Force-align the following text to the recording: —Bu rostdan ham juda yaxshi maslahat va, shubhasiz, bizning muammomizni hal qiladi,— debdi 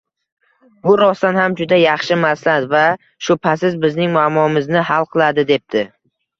—Bu 0.87 0.95
rostdan 1.01 1.37
ham 1.39 1.57
juda 1.59 1.79
yaxshi 1.81 2.17
maslahat 2.23 2.67
va, 2.73 2.83
shubhasiz, 3.29 3.79
bizning 3.87 4.13
muammomizni 4.19 4.85
hal 4.93 5.11
qiladi,— 5.15 5.49
debdi 5.55 5.89